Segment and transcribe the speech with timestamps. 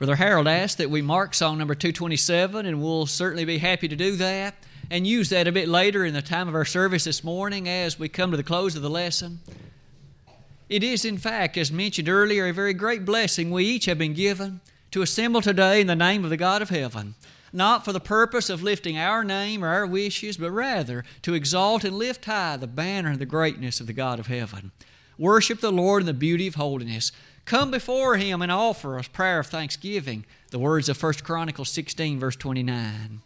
[0.00, 3.94] Brother Harold asked that we mark song number 227, and we'll certainly be happy to
[3.94, 4.54] do that
[4.90, 7.98] and use that a bit later in the time of our service this morning as
[7.98, 9.40] we come to the close of the lesson.
[10.70, 14.14] It is, in fact, as mentioned earlier, a very great blessing we each have been
[14.14, 17.14] given to assemble today in the name of the God of heaven,
[17.52, 21.84] not for the purpose of lifting our name or our wishes, but rather to exalt
[21.84, 24.72] and lift high the banner and the greatness of the God of heaven.
[25.18, 27.12] Worship the Lord in the beauty of holiness.
[27.50, 30.24] Come before him and offer us prayer of thanksgiving.
[30.52, 33.22] The words of 1 Chronicles 16, verse 29.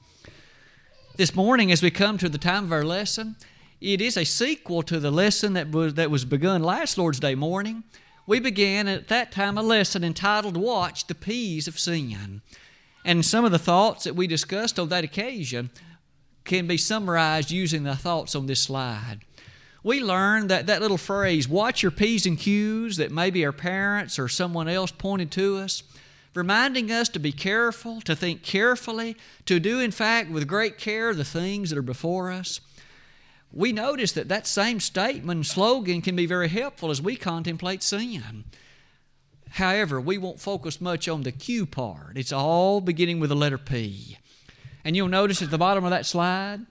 [1.16, 3.36] This morning, as we come to the time of our lesson,
[3.82, 7.34] it is a sequel to the lesson that was, that was begun last Lord's Day
[7.34, 7.84] morning.
[8.26, 12.40] We began at that time a lesson entitled Watch the P's of Sin.
[13.04, 15.68] And some of the thoughts that we discussed on that occasion
[16.44, 19.20] can be summarized using the thoughts on this slide
[19.84, 24.18] we learned that that little phrase, watch your P's and Q's, that maybe our parents
[24.18, 25.82] or someone else pointed to us,
[26.34, 31.14] reminding us to be careful, to think carefully, to do, in fact, with great care
[31.14, 32.60] the things that are before us.
[33.52, 38.44] We notice that that same statement slogan can be very helpful as we contemplate sin.
[39.50, 42.16] However, we won't focus much on the Q part.
[42.16, 44.16] It's all beginning with the letter P.
[44.82, 46.62] And you'll notice at the bottom of that slide,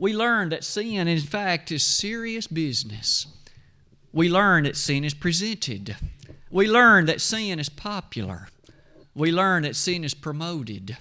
[0.00, 3.26] we learn that sin, in fact, is serious business.
[4.14, 5.94] We learn that sin is presented.
[6.50, 8.48] We learn that sin is popular.
[9.14, 10.96] We learn that sin is promoted.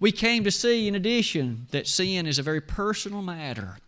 [0.00, 3.80] We came to see, in addition, that sin is a very personal matter,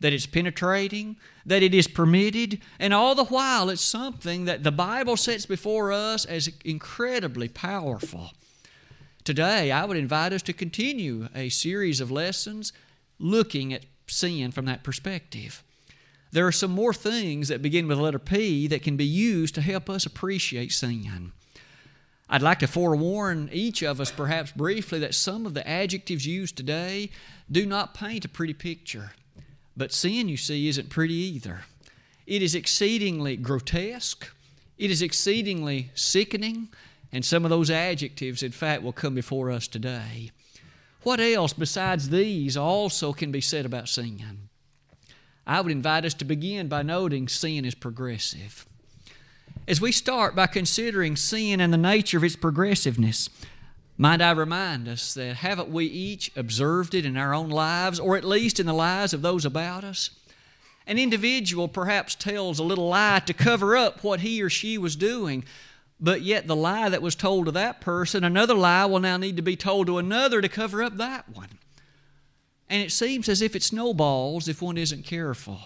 [0.00, 4.72] that it's penetrating, that it is permitted, and all the while it's something that the
[4.72, 8.30] Bible sets before us as incredibly powerful.
[9.24, 12.72] Today, I would invite us to continue a series of lessons
[13.18, 15.62] looking at sin from that perspective.
[16.32, 19.54] There are some more things that begin with the letter P that can be used
[19.54, 21.32] to help us appreciate sin.
[22.28, 26.56] I'd like to forewarn each of us, perhaps briefly, that some of the adjectives used
[26.56, 27.10] today
[27.50, 29.12] do not paint a pretty picture.
[29.76, 31.60] But sin, you see, isn't pretty either.
[32.26, 34.28] It is exceedingly grotesque,
[34.76, 36.68] it is exceedingly sickening,
[37.12, 40.32] and some of those adjectives, in fact, will come before us today.
[41.06, 44.48] What else besides these also can be said about sin?
[45.46, 48.66] I would invite us to begin by noting sin is progressive.
[49.68, 53.30] As we start by considering sin and the nature of its progressiveness,
[53.96, 58.16] might I remind us that haven't we each observed it in our own lives, or
[58.16, 60.10] at least in the lives of those about us?
[60.88, 64.96] An individual perhaps tells a little lie to cover up what he or she was
[64.96, 65.44] doing,
[65.98, 69.36] but yet, the lie that was told to that person, another lie will now need
[69.36, 71.58] to be told to another to cover up that one.
[72.68, 75.60] And it seems as if it snowballs if one isn't careful.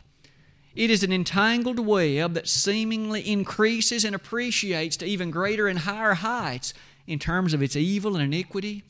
[0.76, 6.14] It is an entangled web that seemingly increases and appreciates to even greater and higher
[6.14, 6.74] heights
[7.06, 8.84] in terms of its evil and iniquity.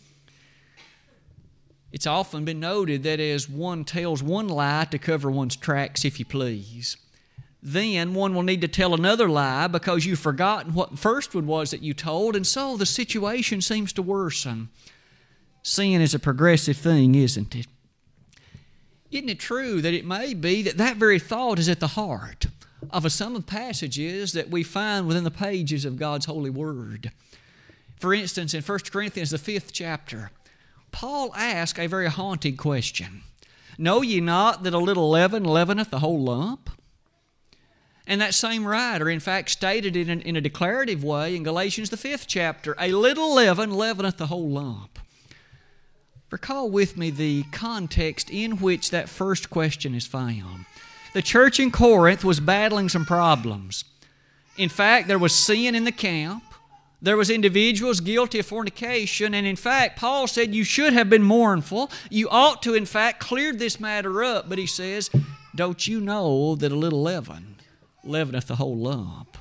[1.90, 6.18] It's often been noted that as one tells one lie to cover one's tracks, if
[6.18, 6.98] you please,
[7.62, 11.46] then one will need to tell another lie because you've forgotten what the first one
[11.46, 14.68] was that you told, and so the situation seems to worsen.
[15.62, 17.66] Sin is a progressive thing, isn't it?
[19.10, 22.46] Isn't it true that it may be that that very thought is at the heart
[22.90, 27.10] of a sum of passages that we find within the pages of God's holy word?
[27.98, 30.30] For instance, in 1 Corinthians, the fifth chapter,
[30.92, 33.22] Paul asks a very haunting question
[33.76, 36.70] Know ye not that a little leaven leaveneth the whole lump?
[38.10, 41.90] And that same writer, in fact, stated it in, in a declarative way in Galatians,
[41.90, 44.98] the fifth chapter a little leaven leaveneth the whole lump.
[46.32, 50.64] Recall with me the context in which that first question is found.
[51.14, 53.84] The church in Corinth was battling some problems.
[54.56, 56.42] In fact, there was sin in the camp.
[57.00, 61.22] There was individuals guilty of fornication, and in fact, Paul said you should have been
[61.22, 61.92] mournful.
[62.10, 64.48] You ought to, in fact, cleared this matter up.
[64.48, 65.10] But he says,
[65.54, 67.49] Don't you know that a little leaven
[68.04, 69.36] leaveneth the whole lump.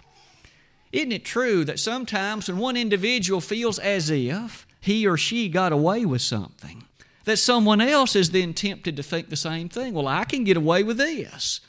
[0.92, 5.72] Isn't it true that sometimes when one individual feels as if he or she got
[5.72, 6.84] away with something,
[7.26, 9.94] that someone else is then tempted to think the same thing?
[9.94, 11.62] Well, I can get away with this,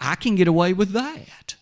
[0.00, 1.54] I can get away with that.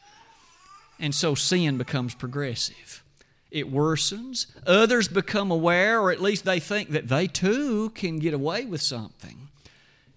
[0.98, 3.02] And so sin becomes progressive.
[3.50, 4.46] It worsens.
[4.66, 8.80] Others become aware, or at least they think that they too can get away with
[8.80, 9.48] something.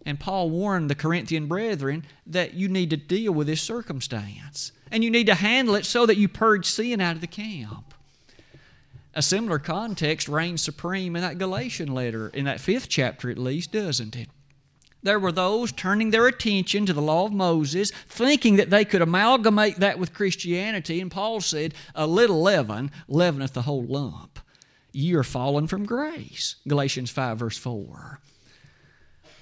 [0.07, 4.71] And Paul warned the Corinthian brethren that you need to deal with this circumstance.
[4.89, 7.93] And you need to handle it so that you purge sin out of the camp.
[9.13, 13.73] A similar context reigns supreme in that Galatian letter, in that fifth chapter at least,
[13.73, 14.29] doesn't it?
[15.03, 19.01] There were those turning their attention to the law of Moses, thinking that they could
[19.01, 24.39] amalgamate that with Christianity, and Paul said, A little leaven leaveneth the whole lump.
[24.93, 26.55] ye are fallen from grace.
[26.65, 28.21] Galatians 5, verse 4.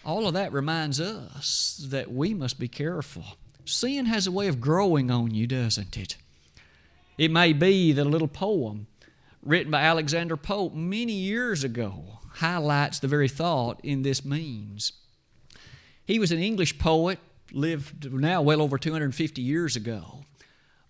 [0.06, 3.24] All of that reminds us that we must be careful.
[3.66, 6.18] Sin has a way of growing on you, doesn't it?
[7.18, 8.86] It may be that a little poem
[9.42, 14.94] written by Alexander Pope many years ago highlights the very thought in this means.
[16.06, 17.18] He was an English poet,
[17.52, 20.26] lived now well over 250 years ago.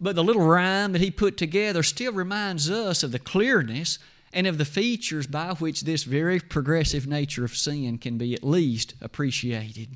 [0.01, 3.97] But the little rhyme that he put together still reminds us of the clearness
[4.35, 8.43] and of the features by which this very progressive nature of sin can be at
[8.43, 9.95] least appreciated.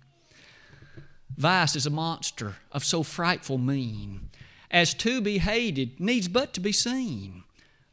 [1.36, 4.30] Vice is a monster of so frightful mien,
[4.71, 7.44] as to be hated needs but to be seen.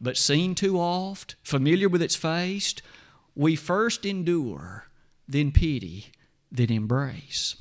[0.01, 2.75] But seen too oft, familiar with its face,
[3.35, 4.87] we first endure,
[5.27, 6.13] then pity,
[6.53, 7.57] then embrace.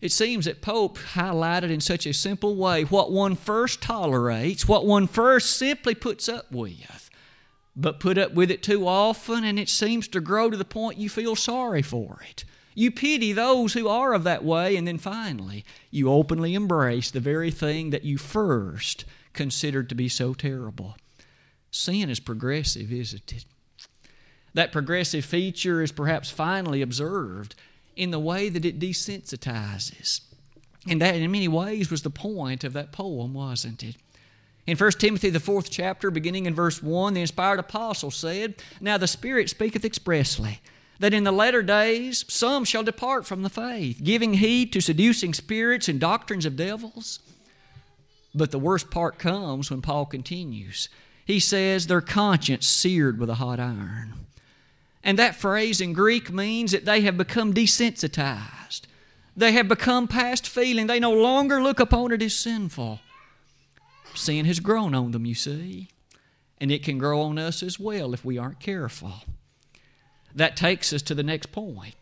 [0.00, 4.84] It seems that Pope highlighted in such a simple way what one first tolerates, what
[4.84, 6.95] one first simply puts up with,
[7.76, 10.98] but put up with it too often, and it seems to grow to the point
[10.98, 12.44] you feel sorry for it.
[12.74, 17.20] You pity those who are of that way, and then finally, you openly embrace the
[17.20, 20.96] very thing that you first considered to be so terrible.
[21.70, 23.44] Sin is progressive, isn't it?
[24.54, 27.54] That progressive feature is perhaps finally observed
[27.94, 30.22] in the way that it desensitizes.
[30.88, 33.96] And that, in many ways, was the point of that poem, wasn't it?
[34.66, 38.98] In 1 Timothy, the fourth chapter, beginning in verse 1, the inspired apostle said, Now
[38.98, 40.60] the Spirit speaketh expressly,
[40.98, 45.34] that in the latter days some shall depart from the faith, giving heed to seducing
[45.34, 47.20] spirits and doctrines of devils.
[48.34, 50.88] But the worst part comes when Paul continues.
[51.24, 54.14] He says, Their conscience seared with a hot iron.
[55.04, 58.82] And that phrase in Greek means that they have become desensitized.
[59.36, 60.88] They have become past feeling.
[60.88, 63.00] They no longer look upon it as sinful.
[64.16, 65.88] Sin has grown on them, you see.
[66.58, 69.24] And it can grow on us as well if we aren't careful.
[70.34, 71.94] That takes us to the next point.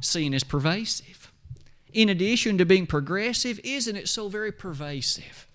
[0.00, 1.32] Sin is pervasive.
[1.92, 5.46] In addition to being progressive, isn't it so very pervasive?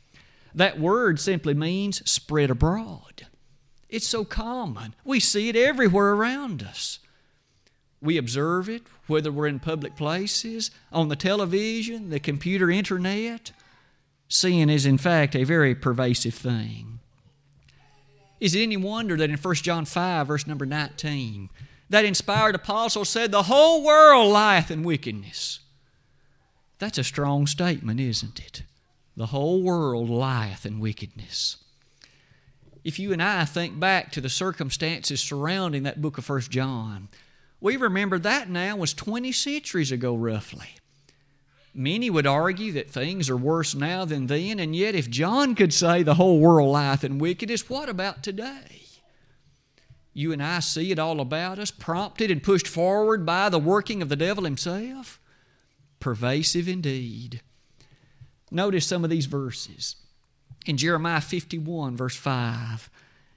[0.54, 3.28] That word simply means spread abroad.
[3.90, 4.96] It's so common.
[5.04, 7.00] We see it everywhere around us.
[8.02, 13.52] We observe it, whether we're in public places, on the television, the computer, internet.
[14.36, 17.00] Sin is, in fact, a very pervasive thing.
[18.40, 21.50] Is it any wonder that in 1 John 5, verse number 19,
[21.90, 25.60] that inspired apostle said, The whole world lieth in wickedness?
[26.80, 28.64] That's a strong statement, isn't it?
[29.16, 31.58] The whole world lieth in wickedness
[32.86, 37.10] if you and I think back to the circumstances surrounding that book of First John,
[37.60, 40.70] we remember that now was 20 centuries ago, roughly.
[41.78, 45.74] Many would argue that things are worse now than then, and yet if John could
[45.74, 48.84] say the whole world lieth in wickedness, what about today?
[50.14, 54.02] You and I see it all about us, prompted and pushed forward by the working
[54.02, 55.20] of the devil himself.
[56.00, 57.42] Pervasive indeed.
[58.50, 59.98] Notice some of these verses
[60.66, 62.90] in Jeremiah 51, verse 5.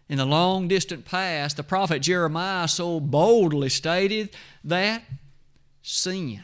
[0.08, 4.31] In the long distant past, the prophet Jeremiah so boldly stated
[4.62, 5.02] that
[5.82, 6.40] sin,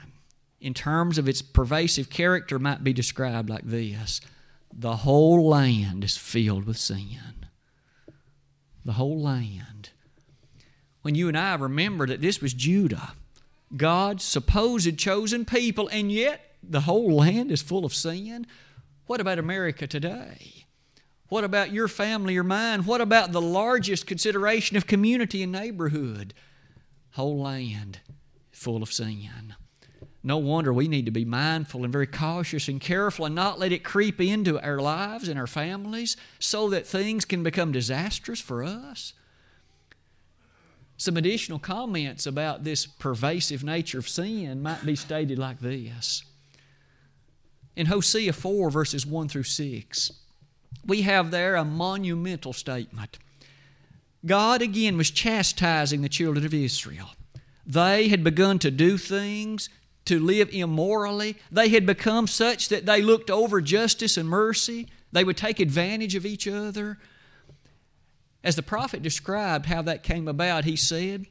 [0.65, 4.23] in terms of its pervasive character, might be described like this
[4.73, 7.47] The whole land is filled with sin.
[8.83, 9.91] The whole land.
[11.03, 13.13] When you and I remember that this was Judah,
[13.77, 18.47] God's supposed chosen people, and yet the whole land is full of sin,
[19.05, 20.65] what about America today?
[21.29, 22.87] What about your family or mine?
[22.87, 26.33] What about the largest consideration of community and neighborhood?
[27.13, 28.01] Whole land
[28.51, 29.56] full of sin.
[30.27, 33.73] No wonder we need to be mindful and very cautious and careful and not let
[33.73, 38.65] it creep into our lives and our families so that things can become disastrous for
[38.65, 39.13] us.
[40.97, 46.25] Some additional comments about this pervasive nature of sin might be stated like this.
[47.77, 50.13] In Hosea 4, verses 1 through 6,
[50.87, 53.19] we have there a monumental statement.
[54.25, 57.11] God again was chastising the children of Israel.
[57.67, 59.69] They had begun to do things,
[60.06, 61.37] to live immorally.
[61.51, 64.89] They had become such that they looked over justice and mercy.
[65.13, 66.99] They would take advantage of each other.
[68.43, 71.27] As the prophet described how that came about, he said,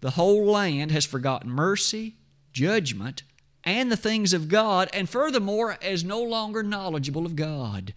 [0.00, 2.16] The whole land has forgotten mercy,
[2.52, 3.24] judgment,
[3.64, 7.92] and the things of God, and furthermore, is no longer knowledgeable of God.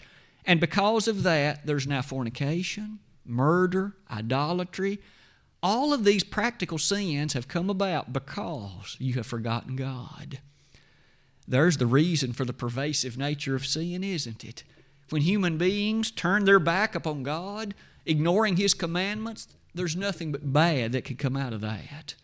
[0.46, 5.00] And because of that, there's now fornication, murder, idolatry.
[5.62, 10.40] All of these practical sins have come about because you have forgotten God.
[11.48, 14.64] There's the reason for the pervasive nature of sin, isn't it?
[15.10, 17.74] When human beings turn their back upon God,
[18.06, 22.16] ignoring His commandments, there's nothing but bad that can come out of that.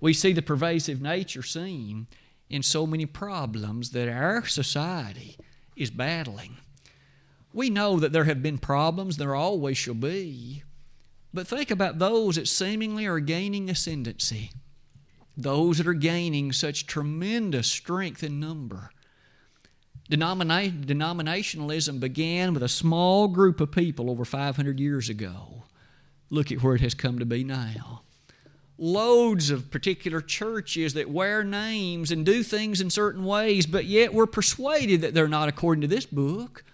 [0.00, 2.06] We see the pervasive nature seen
[2.50, 5.36] in so many problems that our society
[5.74, 6.58] is battling.
[7.52, 10.62] We know that there have been problems, there always shall be,
[11.34, 14.50] but think about those that seemingly are gaining ascendancy,
[15.36, 18.90] those that are gaining such tremendous strength in number.
[20.10, 25.64] Denomina- denominationalism began with a small group of people over 500 years ago.
[26.28, 28.02] Look at where it has come to be now.
[28.76, 34.12] Loads of particular churches that wear names and do things in certain ways, but yet
[34.12, 36.64] we're persuaded that they're not according to this book.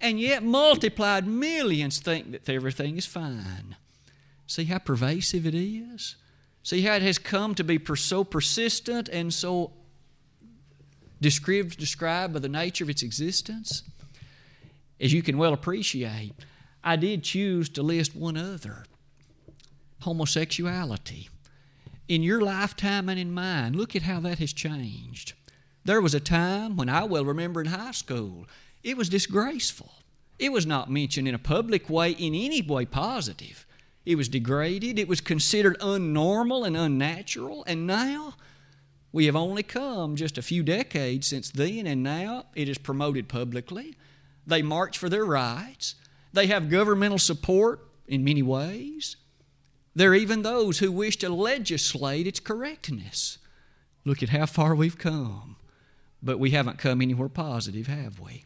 [0.00, 3.76] And yet, multiplied millions think that everything is fine.
[4.46, 6.16] See how pervasive it is?
[6.62, 9.72] See how it has come to be so persistent and so
[11.20, 13.82] described, described by the nature of its existence?
[15.00, 16.32] As you can well appreciate,
[16.82, 18.84] I did choose to list one other
[20.00, 21.28] homosexuality.
[22.08, 25.32] In your lifetime and in mine, look at how that has changed.
[25.84, 28.46] There was a time when I well remember in high school,
[28.82, 29.92] it was disgraceful.
[30.38, 33.65] It was not mentioned in a public way, in any way positive.
[34.06, 34.98] It was degraded.
[34.98, 37.64] It was considered unnormal and unnatural.
[37.66, 38.34] And now,
[39.12, 43.28] we have only come just a few decades since then, and now it is promoted
[43.28, 43.96] publicly.
[44.46, 45.96] They march for their rights.
[46.32, 49.16] They have governmental support in many ways.
[49.94, 53.38] There are even those who wish to legislate its correctness.
[54.04, 55.56] Look at how far we've come.
[56.22, 58.44] But we haven't come anywhere positive, have we?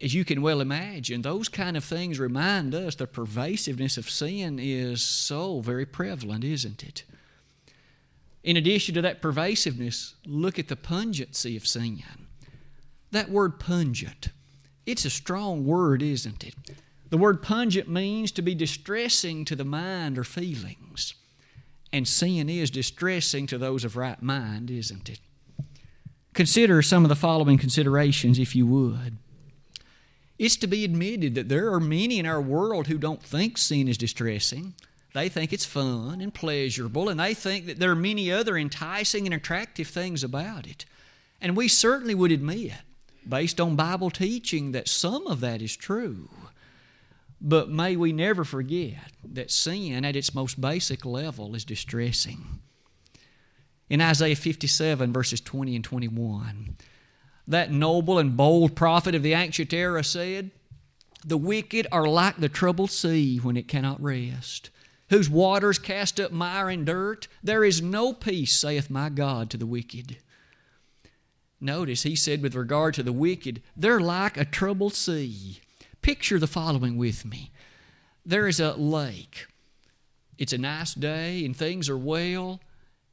[0.00, 4.58] As you can well imagine, those kind of things remind us the pervasiveness of sin
[4.60, 7.04] is so very prevalent, isn't it?
[8.42, 12.02] In addition to that pervasiveness, look at the pungency of sin.
[13.12, 14.28] That word pungent,
[14.86, 16.54] it's a strong word, isn't it?
[17.10, 21.14] The word pungent means to be distressing to the mind or feelings.
[21.92, 25.20] And sin is distressing to those of right mind, isn't it?
[26.32, 29.18] Consider some of the following considerations, if you would.
[30.38, 33.88] It's to be admitted that there are many in our world who don't think sin
[33.88, 34.74] is distressing.
[35.14, 39.26] They think it's fun and pleasurable, and they think that there are many other enticing
[39.26, 40.84] and attractive things about it.
[41.40, 42.72] And we certainly would admit,
[43.28, 46.30] based on Bible teaching, that some of that is true.
[47.40, 52.60] But may we never forget that sin, at its most basic level, is distressing.
[53.90, 56.76] In Isaiah 57, verses 20 and 21,
[57.46, 60.50] that noble and bold prophet of the ancient era said,
[61.24, 64.70] The wicked are like the troubled sea when it cannot rest,
[65.10, 67.28] whose waters cast up mire and dirt.
[67.42, 70.18] There is no peace, saith my God, to the wicked.
[71.60, 75.60] Notice he said with regard to the wicked, they're like a troubled sea.
[76.00, 77.52] Picture the following with me.
[78.26, 79.46] There is a lake.
[80.38, 82.60] It's a nice day and things are well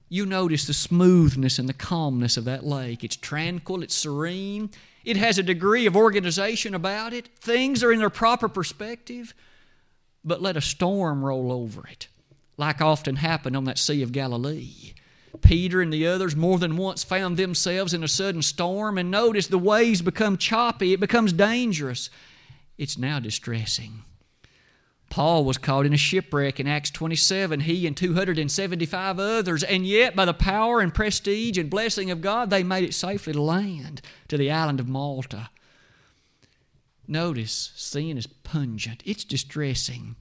[0.10, 3.04] you notice the smoothness and the calmness of that lake.
[3.04, 4.72] It's tranquil, it's serene,
[5.06, 7.30] it has a degree of organization about it.
[7.40, 9.34] Things are in their proper perspective,
[10.26, 12.08] but let a storm roll over it,
[12.58, 14.94] like often happened on that Sea of Galilee.
[15.42, 19.48] Peter and the others more than once found themselves in a sudden storm, and notice
[19.48, 22.10] the waves become choppy, it becomes dangerous.
[22.78, 24.04] It's now distressing.
[25.10, 30.16] Paul was caught in a shipwreck in Acts 27, he and 275 others, and yet
[30.16, 34.02] by the power and prestige and blessing of God, they made it safely to land
[34.28, 35.50] to the island of Malta.
[37.08, 40.16] Notice, sin is pungent, it's distressing.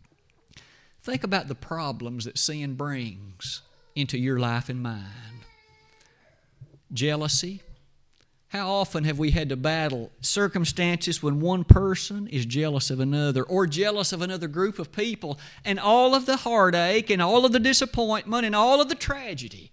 [1.03, 3.63] Think about the problems that sin brings
[3.95, 5.29] into your life and mine
[6.93, 7.63] jealousy,
[8.49, 13.43] how often have we had to battle circumstances when one person is jealous of another
[13.43, 17.53] or jealous of another group of people, and all of the heartache and all of
[17.53, 19.71] the disappointment and all of the tragedy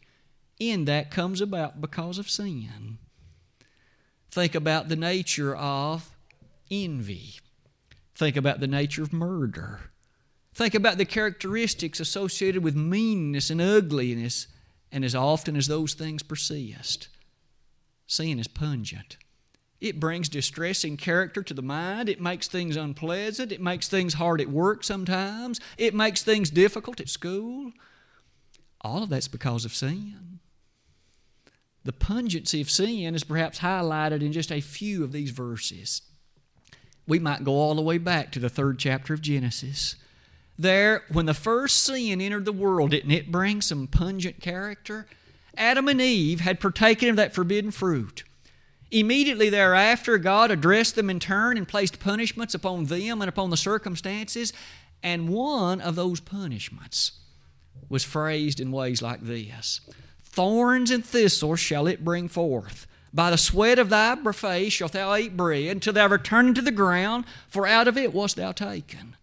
[0.60, 2.98] in that comes about because of sin?
[4.30, 6.12] Think about the nature of
[6.70, 7.36] envy.
[8.16, 9.92] Think about the nature of murder.
[10.54, 14.48] Think about the characteristics associated with meanness and ugliness,
[14.92, 17.08] and as often as those things persist,
[18.08, 19.18] Sin is pungent.
[19.82, 22.08] It brings distressing character to the mind.
[22.10, 23.52] It makes things unpleasant.
[23.52, 25.60] It makes things hard at work sometimes.
[25.78, 27.72] It makes things difficult at school.
[28.82, 30.40] All of that's because of sin.
[31.84, 36.02] The pungency of sin is perhaps highlighted in just a few of these verses.
[37.08, 39.96] We might go all the way back to the third chapter of Genesis.
[40.58, 45.06] There, when the first sin entered the world, didn't it bring some pungent character?
[45.58, 48.24] Adam and Eve had partaken of that forbidden fruit.
[48.92, 53.58] Immediately thereafter, God addressed them in turn and placed punishments upon them and upon the
[53.58, 54.54] circumstances.
[55.02, 57.14] And one of those punishments
[57.90, 59.82] was phrased in ways like this
[60.24, 62.88] Thorns and thistles shall it bring forth.
[63.14, 66.72] By the sweat of thy face shalt thou eat bread, until thou return to the
[66.72, 69.16] ground, for out of it wast thou taken.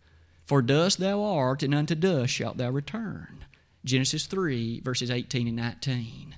[0.47, 3.42] For dust thou art, and unto dust shalt thou return.
[3.85, 6.37] Genesis 3, verses 18 and 19.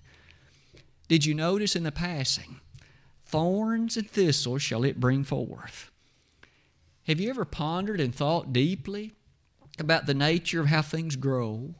[1.08, 2.60] Did you notice in the passing?
[3.26, 5.90] Thorns and thistles shall it bring forth.
[7.06, 9.12] Have you ever pondered and thought deeply
[9.78, 11.74] about the nature of how things grow?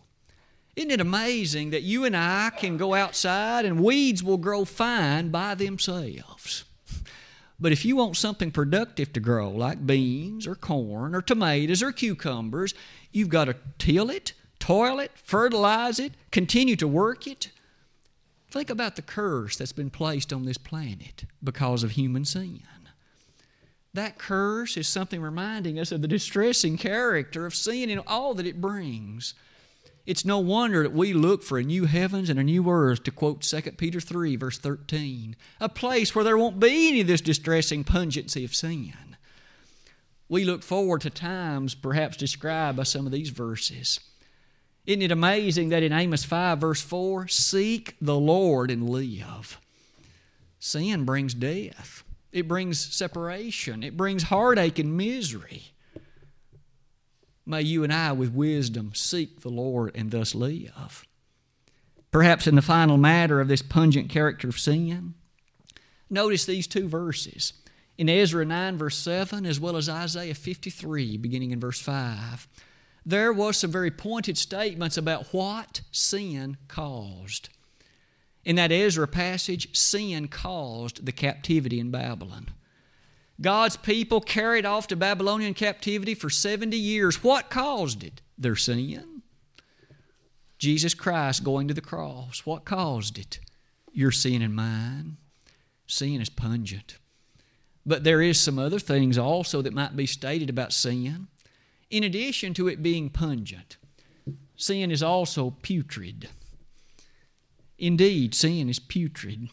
[0.77, 5.31] Isn't it amazing that you and I can go outside and weeds will grow fine
[5.31, 6.65] by themselves?
[7.59, 11.93] But if you want something productive to grow, like beans or corn or tomatoes or
[11.93, 12.75] cucumbers,
[13.13, 14.33] you've got to till it,
[14.65, 17.51] toil it, fertilize it, continue to work it.
[18.51, 22.63] Think about the curse that's been placed on this planet because of human sin.
[23.93, 28.47] That curse is something reminding us of the distressing character of sin and all that
[28.47, 29.35] it brings.
[30.07, 33.11] It's no wonder that we look for a new heavens and a new earth, to
[33.11, 37.21] quote 2 Peter 3, verse 13, a place where there won't be any of this
[37.21, 39.17] distressing pungency of sin.
[40.27, 44.01] We look forward to times perhaps described by some of these verses.
[44.87, 49.59] Isn't it amazing that in Amos 5, verse 4, seek the Lord and live?
[50.59, 55.73] Sin brings death, it brings separation, it brings heartache and misery.
[57.47, 61.07] May you and I, with wisdom, seek the Lord and thus live.
[62.11, 65.15] Perhaps in the final matter of this pungent character of sin,
[66.09, 67.55] notice these two verses.
[67.99, 72.49] In Ezra 9, verse 7, as well as Isaiah 53, beginning in verse 5,
[73.07, 77.51] there was some very pointed statements about what sin caused.
[78.45, 82.51] In that Ezra passage, sin caused the captivity in Babylon.
[83.41, 87.25] God's people carried off to Babylonian captivity for 70 years.
[87.25, 88.21] What caused it?
[88.39, 89.23] Their sin.
[90.59, 92.47] Jesus Christ going to the cross.
[92.47, 93.41] What caused it?
[93.93, 95.17] Your sin and mine.
[95.87, 96.99] Sin is pungent.
[97.85, 101.29] But there is some other things also that might be stated about sin.
[101.95, 103.77] In addition to it being pungent,
[104.57, 106.29] sin is also putrid.
[107.79, 109.49] Indeed, sin is putrid.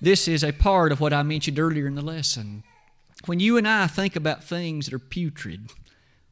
[0.00, 2.62] This is a part of what I mentioned earlier in the lesson.
[3.24, 5.72] When you and I think about things that are putrid,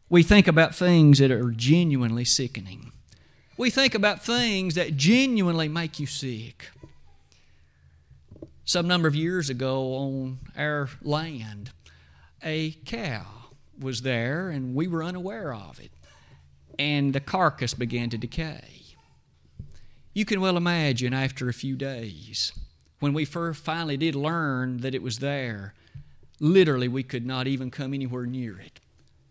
[0.09, 2.93] we think about things that are genuinely sickening.
[3.57, 6.71] We think about things that genuinely make you sick.
[8.65, 11.73] Some number of years ago on our land,
[12.45, 13.44] a cow
[13.79, 15.91] was there and we were unaware of it,
[16.79, 18.83] and the carcass began to decay.
[20.13, 22.53] You can well imagine after a few days
[23.01, 25.75] when we first finally did learn that it was there,
[26.41, 28.81] literally we could not even come anywhere near it.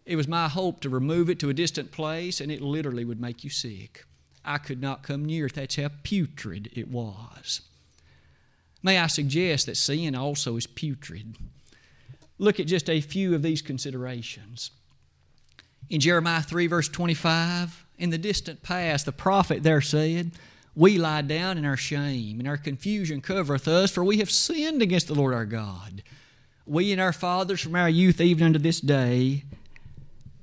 [0.05, 3.21] It was my hope to remove it to a distant place, and it literally would
[3.21, 4.05] make you sick.
[4.43, 5.55] I could not come near it.
[5.55, 7.61] That's how putrid it was.
[8.81, 11.35] May I suggest that sin also is putrid?
[12.43, 14.71] Look at just a few of these considerations.
[15.89, 20.33] In Jeremiah 3, verse 25, in the distant past, the prophet there said,
[20.75, 24.81] we lie down in our shame, and our confusion covereth us, for we have sinned
[24.81, 26.03] against the Lord our God.
[26.65, 29.45] We and our fathers from our youth even unto this day,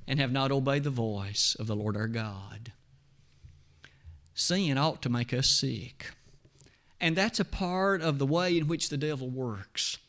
[0.07, 2.71] and have not obeyed the voice of the Lord our God.
[4.33, 6.13] Sin ought to make us sick.
[6.99, 9.99] And that's a part of the way in which the devil works.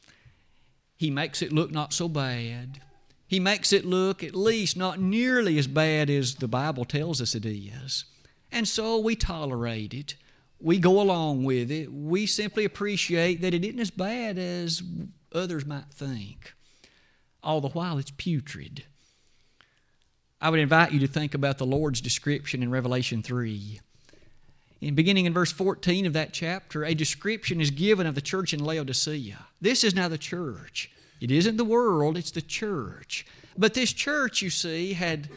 [1.03, 2.79] He makes it look not so bad.
[3.27, 7.35] He makes it look at least not nearly as bad as the Bible tells us
[7.35, 8.05] it is.
[8.53, 10.15] And so we tolerate it.
[10.61, 11.93] We go along with it.
[11.93, 14.81] We simply appreciate that it isn't as bad as
[15.33, 16.55] others might think.
[17.43, 18.85] All the while, it's putrid.
[20.41, 23.81] I would invite you to think about the Lord's description in Revelation 3.
[24.81, 28.55] In beginning in verse 14 of that chapter, a description is given of the church
[28.55, 29.47] in Laodicea.
[29.63, 30.91] This is now the church.
[31.21, 33.25] It isn't the world, it's the church.
[33.57, 35.29] But this church, you see, had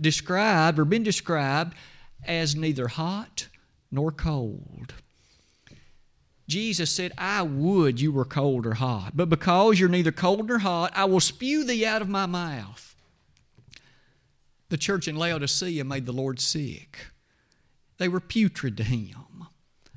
[0.00, 1.74] described or been described
[2.24, 3.48] as neither hot
[3.90, 4.94] nor cold.
[6.46, 10.58] Jesus said, I would you were cold or hot, but because you're neither cold nor
[10.58, 12.94] hot, I will spew thee out of my mouth.
[14.68, 17.08] The church in Laodicea made the Lord sick.
[17.98, 19.46] They were putrid to him.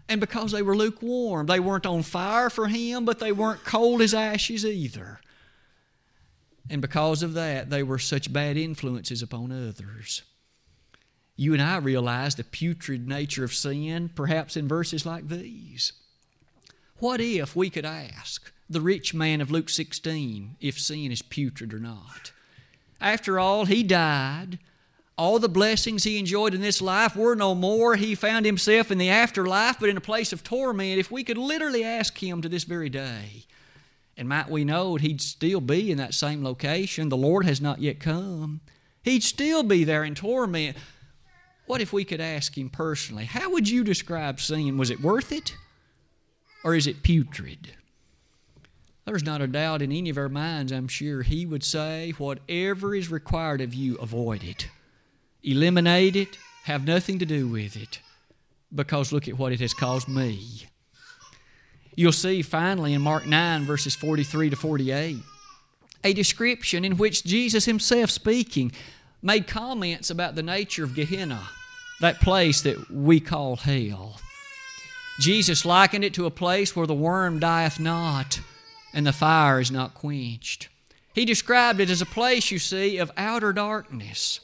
[0.10, 4.02] And because they were lukewarm, they weren't on fire for him, but they weren't cold
[4.02, 5.20] as ashes either.
[6.70, 10.24] And because of that, they were such bad influences upon others
[11.38, 15.94] you and I realize the putrid nature of sin, perhaps in verses like these.
[16.98, 21.74] What if we could ask the rich man of Luke 16 if sin is putrid
[21.74, 22.32] or not?
[23.00, 24.58] After all, he died
[25.18, 27.96] All the blessings he enjoyed in this life were no more.
[27.96, 31.00] He found himself in the afterlife, but in a place of torment.
[31.00, 33.46] If we could literally ask him to this very day,
[34.16, 37.82] and might we know he'd still be in that same location, the Lord has not
[37.82, 38.62] yet come.
[39.04, 40.78] He'd still be there in torment.
[41.66, 44.78] What if we could ask him personally, how would you describe sin?
[44.78, 45.56] Was it worth it?
[46.64, 47.74] Or is it putrid?
[49.06, 52.94] There's not a doubt in any of our minds, I'm sure, he would say, whatever
[52.94, 54.68] is required of you, avoid it.
[55.44, 58.00] Eliminate it, have nothing to do with it,
[58.74, 60.68] because look at what it has caused me.
[61.96, 65.18] You'll see finally in Mark 9, verses 43 to 48,
[66.04, 68.72] a description in which Jesus himself speaking
[69.22, 71.50] made comments about the nature of Gehenna,
[72.02, 74.20] that place that we call hell.
[75.20, 78.42] Jesus likened it to a place where the worm dieth not
[78.94, 80.70] and the fire is not quenched.
[81.14, 84.40] He described it as a place, you see, of outer darkness.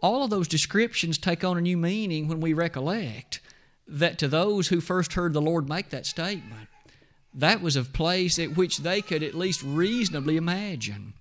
[0.00, 3.40] All of those descriptions take on a new meaning when we recollect
[3.86, 6.68] that to those who first heard the Lord make that statement,
[7.34, 11.14] that was a place at which they could at least reasonably imagine.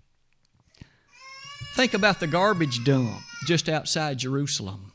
[1.75, 4.93] Think about the garbage dump just outside Jerusalem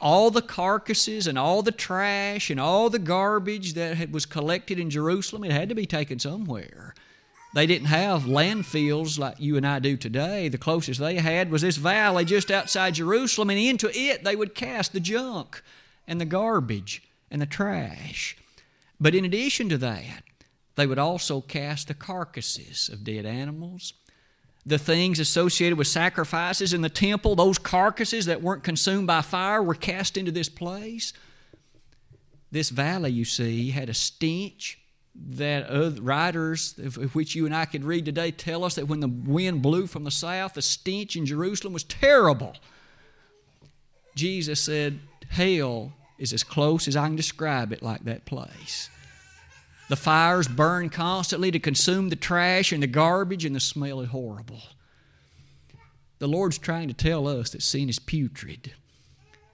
[0.00, 4.90] all the carcasses and all the trash and all the garbage that was collected in
[4.90, 6.94] Jerusalem, it had to be taken somewhere.
[7.56, 10.50] They didn't have landfills like you and I do today.
[10.50, 14.54] The closest they had was this valley just outside Jerusalem, and into it they would
[14.54, 15.62] cast the junk
[16.06, 18.36] and the garbage and the trash.
[19.00, 20.22] But in addition to that,
[20.74, 23.94] they would also cast the carcasses of dead animals
[24.66, 29.62] the things associated with sacrifices in the temple, those carcasses that weren't consumed by fire,
[29.62, 31.14] were cast into this place.
[32.50, 34.78] This valley, you see, had a stench
[35.28, 39.08] that writers, of which you and I could read today, tell us that when the
[39.08, 42.54] wind blew from the south, the stench in Jerusalem was terrible.
[44.14, 48.88] Jesus said, Hell is as close as I can describe it like that place.
[49.88, 54.08] The fires burn constantly to consume the trash and the garbage, and the smell is
[54.08, 54.62] horrible.
[56.18, 58.72] The Lord's trying to tell us that sin is putrid.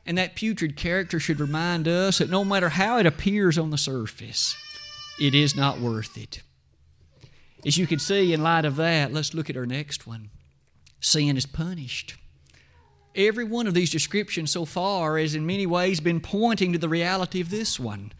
[0.06, 3.78] And that putrid character should remind us that no matter how it appears on the
[3.78, 4.56] surface,
[5.20, 6.42] it is not worth it.
[7.64, 10.30] As you can see, in light of that, let's look at our next one.
[11.00, 12.16] Sin is punished.
[13.14, 16.88] Every one of these descriptions so far has in many ways been pointing to the
[16.88, 18.12] reality of this one.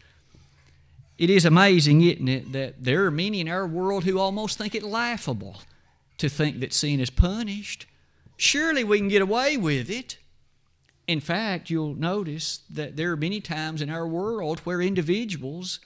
[1.17, 4.75] It is amazing, isn't it, that there are many in our world who almost think
[4.75, 5.61] it laughable
[6.17, 7.85] to think that sin is punished.
[8.37, 10.17] Surely we can get away with it.
[11.07, 15.79] In fact, you'll notice that there are many times in our world where individuals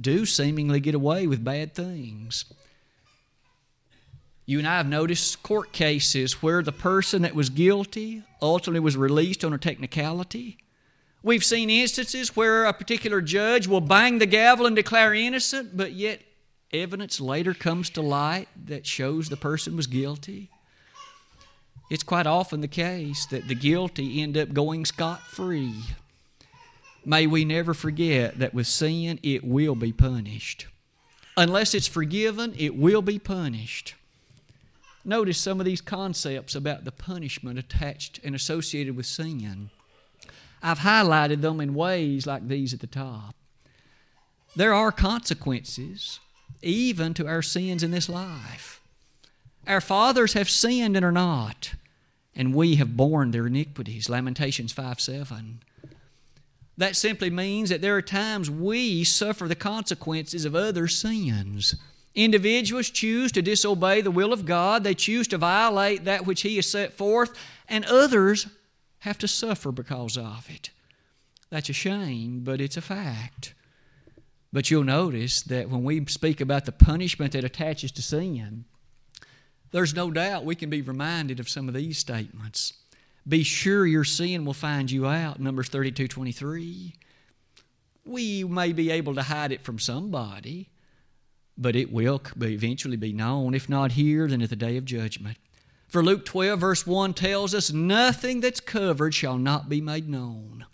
[0.00, 2.44] do seemingly get away with bad things.
[4.46, 8.96] You and I have noticed court cases where the person that was guilty ultimately was
[8.96, 10.58] released on a technicality.
[11.22, 15.92] We've seen instances where a particular judge will bang the gavel and declare innocent, but
[15.92, 16.20] yet
[16.70, 20.50] evidence later comes to light that shows the person was guilty.
[21.90, 25.74] It's quite often the case that the guilty end up going scot free.
[27.04, 30.66] May we never forget that with sin, it will be punished.
[31.36, 33.94] Unless it's forgiven, it will be punished.
[35.04, 39.70] Notice some of these concepts about the punishment attached and associated with sin.
[40.62, 43.34] I've highlighted them in ways like these at the top.
[44.56, 46.20] There are consequences
[46.62, 48.80] even to our sins in this life.
[49.66, 51.74] Our fathers have sinned and are not,
[52.34, 54.08] and we have borne their iniquities.
[54.08, 55.60] Lamentations 5 7.
[56.76, 61.76] That simply means that there are times we suffer the consequences of other sins.
[62.14, 66.56] Individuals choose to disobey the will of God, they choose to violate that which He
[66.56, 67.36] has set forth,
[67.68, 68.46] and others
[69.00, 70.70] have to suffer because of it.
[71.50, 73.54] That's a shame, but it's a fact.
[74.52, 78.64] But you'll notice that when we speak about the punishment that attaches to sin,
[79.72, 82.72] there's no doubt we can be reminded of some of these statements.
[83.26, 86.94] Be sure your sin will find you out, Numbers 32 23.
[88.04, 90.68] We may be able to hide it from somebody,
[91.56, 95.38] but it will eventually be known, if not here, then at the day of judgment.
[95.88, 100.66] For Luke 12, verse 1 tells us, Nothing that's covered shall not be made known.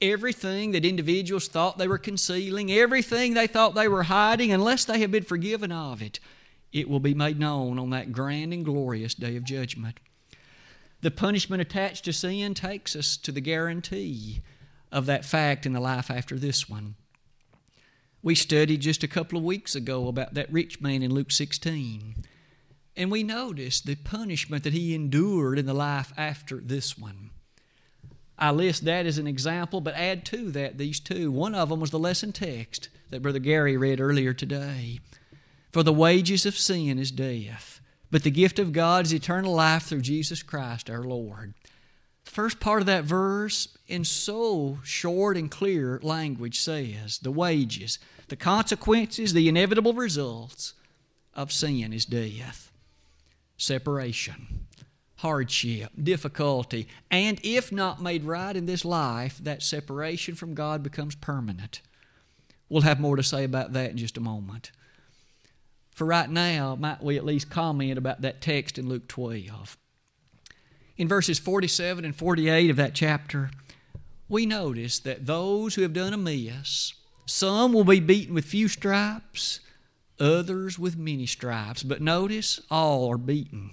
[0.00, 4.98] Everything that individuals thought they were concealing, everything they thought they were hiding, unless they
[5.00, 6.18] have been forgiven of it,
[6.72, 10.00] it will be made known on that grand and glorious day of judgment.
[11.06, 14.42] The punishment attached to sin takes us to the guarantee
[14.90, 16.96] of that fact in the life after this one.
[18.24, 22.16] We studied just a couple of weeks ago about that rich man in Luke 16.
[22.96, 27.30] And we noticed the punishment that he endured in the life after this one.
[28.36, 31.30] I list that as an example, but add to that these two.
[31.30, 34.98] One of them was the lesson text that Brother Gary read earlier today.
[35.70, 37.75] For the wages of sin is death,
[38.10, 41.54] but the gift of God is eternal life through Jesus Christ our Lord.
[42.24, 47.98] The first part of that verse, in so short and clear language, says the wages,
[48.28, 50.74] the consequences, the inevitable results
[51.34, 52.72] of sin is death,
[53.56, 54.66] separation
[55.16, 61.14] hardship, difficulty, and if not made right in this life, that separation from God becomes
[61.14, 61.80] permanent.
[62.68, 64.70] We'll have more to say about that in just a moment.
[65.96, 69.78] For right now, might we at least comment about that text in Luke 12?
[70.98, 73.50] In verses 47 and 48 of that chapter,
[74.28, 76.92] we notice that those who have done amiss,
[77.24, 79.60] some will be beaten with few stripes,
[80.20, 81.82] others with many stripes.
[81.82, 83.70] But notice, all are beaten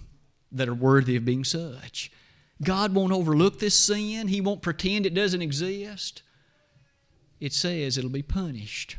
[0.49, 2.09] that are worthy of being such.
[2.63, 6.21] God won't overlook this sin, He won't pretend it doesn't exist.
[7.41, 8.95] It says it'll be punished.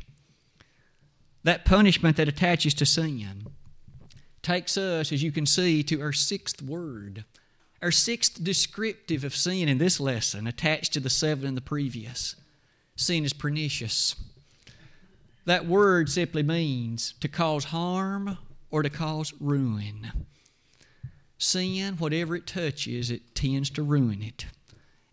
[1.45, 3.45] That punishment that attaches to sin
[4.41, 7.23] takes us, as you can see, to our sixth word,
[7.83, 12.35] our sixth descriptive of sin in this lesson, attached to the seven in the previous.
[12.95, 14.15] Sin is pernicious.
[15.45, 18.39] That word simply means to cause harm
[18.71, 20.13] or to cause ruin.
[21.37, 24.47] Sin, whatever it touches, it tends to ruin it.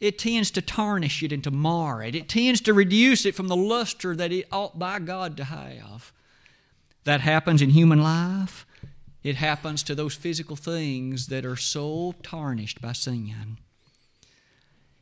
[0.00, 2.14] It tends to tarnish it and to mar it.
[2.14, 6.10] It tends to reduce it from the luster that it ought by God to have.
[7.04, 8.66] That happens in human life.
[9.22, 13.58] It happens to those physical things that are so tarnished by sin.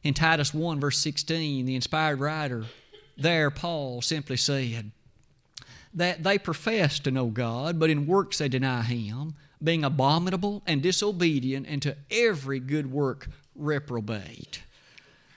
[0.03, 2.65] In Titus 1, verse 16, the inspired writer
[3.17, 4.93] there, Paul, simply said
[5.93, 10.83] that they profess to know God, but in works they deny Him being abominable and
[10.83, 14.63] disobedient, and to every good work reprobate.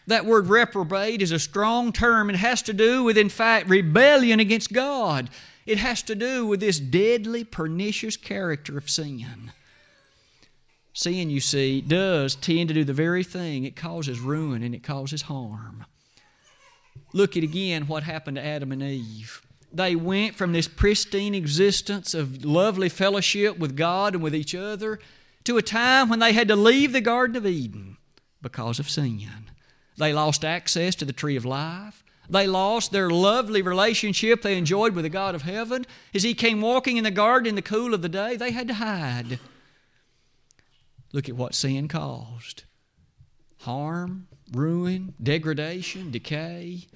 [0.08, 2.30] That word reprobate is a strong term.
[2.30, 5.30] It has to do with, in fact, rebellion against God.
[5.65, 9.52] It has to do with this deadly, pernicious character of sin.
[10.93, 13.63] Sin, you see, does tend to do the very thing.
[13.63, 15.86] It causes ruin and it causes harm.
[17.13, 19.41] Look at again what happened to Adam and Eve
[19.73, 24.99] they went from this pristine existence of lovely fellowship with God and with each other
[25.45, 27.97] to a time when they had to leave the Garden of Eden
[28.41, 29.49] because of sin.
[29.97, 32.03] They lost access to the tree of life.
[32.29, 35.86] They lost their lovely relationship they enjoyed with the God of heaven.
[36.13, 38.67] As He came walking in the garden in the cool of the day, they had
[38.69, 39.39] to hide.
[41.12, 42.63] Look at what sin caused
[43.59, 46.88] harm, ruin, degradation, decay.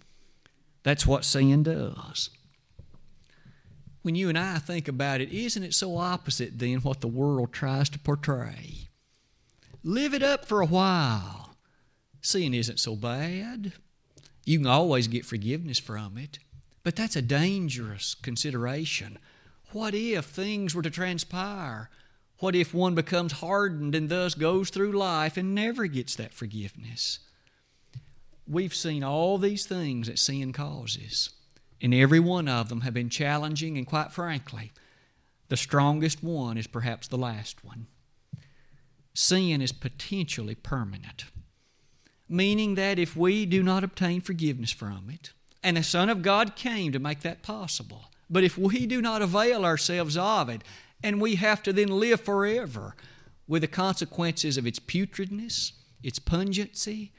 [0.83, 2.29] That's what sin does
[4.07, 7.51] when you and I think about it, isn't it so opposite then what the world
[7.51, 8.87] tries to portray?
[9.83, 11.57] Live it up for a while.
[12.21, 13.73] Sin isn't so bad.
[14.47, 16.39] You can always get forgiveness from it,
[16.81, 19.19] but that's a dangerous consideration.
[19.73, 21.89] What if things were to transpire?
[22.39, 27.19] What if one becomes hardened and thus goes through life and never gets that forgiveness?
[28.47, 31.31] We've seen all these things that sin causes.
[31.81, 34.71] And every one of them have been challenging, and quite frankly,
[35.49, 37.88] the strongest one is perhaps the last one.
[39.13, 41.25] Sin is potentially permanent,
[42.29, 45.31] meaning that if we do not obtain forgiveness from it,
[45.63, 49.21] and the Son of God came to make that possible, but if we do not
[49.21, 50.63] avail ourselves of it,
[51.03, 52.95] and we have to then live forever
[53.47, 55.71] with the consequences of its putridness,
[56.03, 57.11] its pungency,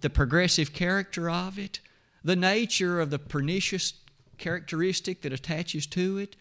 [0.00, 1.80] the progressive character of it,
[2.22, 3.94] the nature of the pernicious
[4.38, 6.36] characteristic that attaches to it,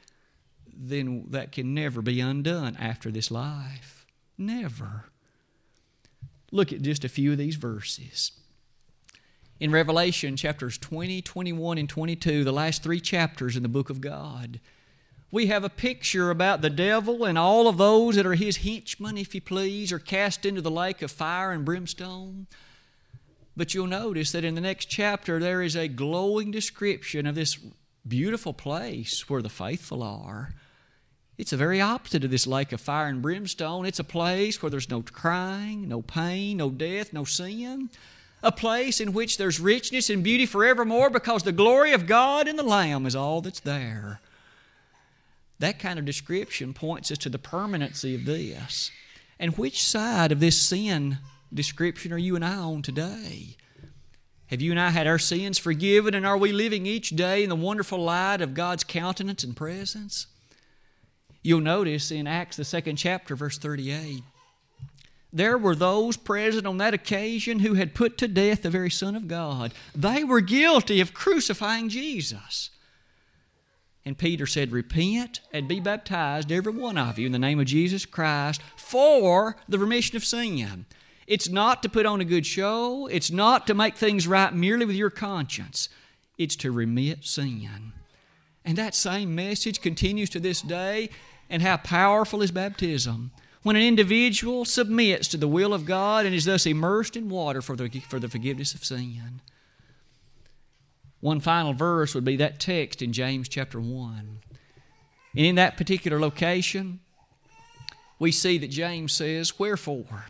[0.75, 4.05] then that can never be undone after this life.
[4.37, 5.05] Never.
[6.53, 8.31] Look at just a few of these verses.
[9.59, 14.01] In Revelation chapters 20, 21, and 22, the last three chapters in the book of
[14.01, 14.59] God,
[15.31, 19.17] we have a picture about the devil and all of those that are his henchmen,
[19.17, 22.45] if you please, are cast into the lake of fire and brimstone.
[23.57, 27.57] But you'll notice that in the next chapter there is a glowing description of this
[28.07, 30.53] beautiful place where the faithful are.
[31.37, 33.85] It's the very opposite of this lake of fire and brimstone.
[33.85, 37.89] It's a place where there's no crying, no pain, no death, no sin.
[38.43, 42.59] A place in which there's richness and beauty forevermore because the glory of God and
[42.59, 44.19] the Lamb is all that's there.
[45.59, 48.91] That kind of description points us to the permanency of this.
[49.39, 51.19] And which side of this sin
[51.53, 53.55] description are you and I on today?
[54.47, 57.49] Have you and I had our sins forgiven, and are we living each day in
[57.49, 60.27] the wonderful light of God's countenance and presence?
[61.43, 64.23] You'll notice in Acts, the second chapter, verse 38,
[65.33, 69.15] there were those present on that occasion who had put to death the very Son
[69.15, 69.73] of God.
[69.93, 72.69] They were guilty of crucifying Jesus.
[74.05, 77.65] And Peter said, Repent and be baptized, every one of you, in the name of
[77.65, 80.85] Jesus Christ, for the remission of sin.
[81.25, 84.85] It's not to put on a good show, it's not to make things right merely
[84.85, 85.89] with your conscience,
[86.37, 87.93] it's to remit sin.
[88.65, 91.09] And that same message continues to this day.
[91.49, 93.31] And how powerful is baptism?
[93.61, 97.61] When an individual submits to the will of God and is thus immersed in water
[97.61, 99.41] for the, for the forgiveness of sin.
[101.21, 104.39] One final verse would be that text in James chapter 1.
[105.35, 106.99] And in that particular location,
[108.19, 110.25] we see that James says, Wherefore,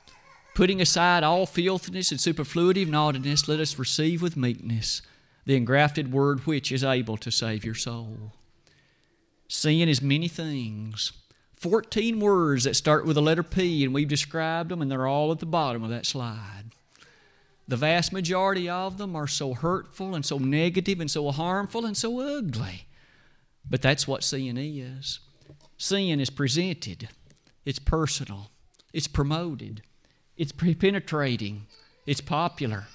[0.54, 5.02] putting aside all filthiness and superfluity of naughtiness, let us receive with meekness
[5.46, 8.34] the engrafted word which is able to save your soul.
[9.54, 11.12] Sin is many things.
[11.58, 15.32] 14 words that start with the letter P, and we've described them, and they're all
[15.32, 16.72] at the bottom of that slide.
[17.68, 21.96] The vast majority of them are so hurtful and so negative and so harmful and
[21.96, 22.88] so ugly.
[23.70, 25.20] But that's what sin is.
[25.78, 27.10] Sin is presented,
[27.64, 28.50] it's personal,
[28.92, 29.84] it's promoted,
[30.36, 31.68] it's penetrating,
[32.08, 32.88] it's popular,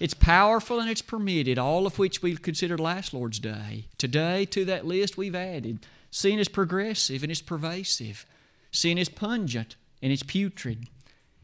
[0.00, 3.84] it's powerful, and it's permitted, all of which we considered last Lord's Day.
[3.98, 8.26] Today, to that list, we've added sin is progressive and it's pervasive,
[8.70, 10.86] sin is pungent and it's putrid,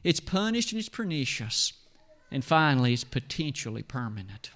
[0.05, 1.72] it's punished and it's pernicious.
[2.31, 4.51] And finally, it's potentially permanent.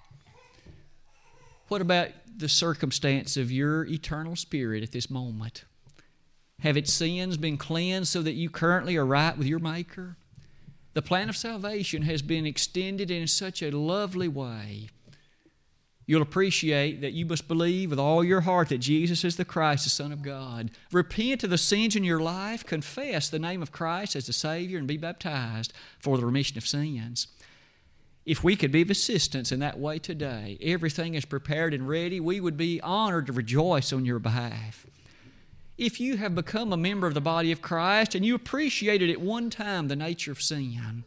[1.68, 5.64] What about the circumstance of your eternal spirit at this moment?
[6.60, 10.16] Have its sins been cleansed so that you currently are right with your Maker?
[10.94, 14.88] The plan of salvation has been extended in such a lovely way.
[16.06, 19.84] You'll appreciate that you must believe with all your heart that Jesus is the Christ,
[19.84, 20.70] the Son of God.
[20.92, 24.78] Repent of the sins in your life, confess the name of Christ as the Savior,
[24.78, 27.26] and be baptized for the remission of sins.
[28.24, 32.20] If we could be of assistance in that way today, everything is prepared and ready,
[32.20, 34.86] we would be honored to rejoice on your behalf.
[35.76, 39.20] If you have become a member of the body of Christ and you appreciated at
[39.20, 41.04] one time the nature of sin,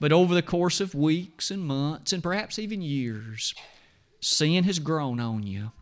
[0.00, 3.54] but over the course of weeks and months and perhaps even years,
[4.20, 5.72] sin has grown on you.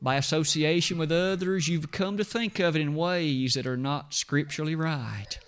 [0.00, 4.14] By association with others, you've come to think of it in ways that are not
[4.14, 5.38] scripturally right.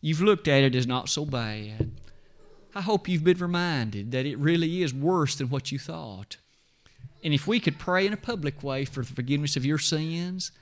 [0.00, 1.90] You've looked at it as not so bad.
[2.74, 6.36] I hope you've been reminded that it really is worse than what you thought.
[7.22, 10.52] And if we could pray in a public way for the forgiveness of your sins,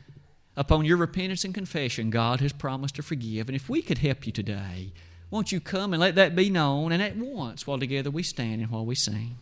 [0.56, 3.48] upon your repentance and confession, God has promised to forgive.
[3.48, 4.92] And if we could help you today,
[5.30, 6.90] won't you come and let that be known?
[6.90, 9.36] And at once, while together we stand and while we sing.